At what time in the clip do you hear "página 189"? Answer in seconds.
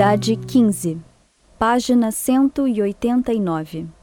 1.58-3.99